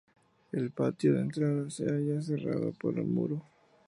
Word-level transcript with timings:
El 0.51 0.71
patio 0.71 1.13
de 1.13 1.21
entrada 1.21 1.69
se 1.69 1.85
halla 1.85 2.23
cerrado 2.23 2.71
por 2.71 2.99
un 2.99 3.13
muro. 3.13 3.43